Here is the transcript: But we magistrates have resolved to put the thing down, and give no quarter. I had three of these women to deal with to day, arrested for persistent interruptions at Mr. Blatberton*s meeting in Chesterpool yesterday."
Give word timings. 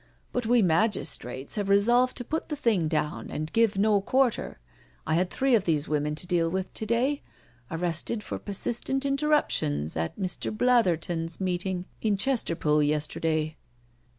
But 0.31 0.47
we 0.47 0.63
magistrates 0.63 1.57
have 1.57 1.69
resolved 1.69 2.17
to 2.17 2.23
put 2.23 2.49
the 2.49 2.55
thing 2.55 2.87
down, 2.87 3.29
and 3.29 3.53
give 3.53 3.77
no 3.77 4.01
quarter. 4.01 4.59
I 5.05 5.13
had 5.13 5.29
three 5.29 5.53
of 5.53 5.65
these 5.65 5.87
women 5.87 6.15
to 6.15 6.25
deal 6.25 6.49
with 6.49 6.73
to 6.73 6.87
day, 6.87 7.21
arrested 7.69 8.23
for 8.23 8.39
persistent 8.39 9.05
interruptions 9.05 9.95
at 9.95 10.17
Mr. 10.19 10.51
Blatberton*s 10.51 11.39
meeting 11.39 11.85
in 12.01 12.17
Chesterpool 12.17 12.81
yesterday." 12.81 13.57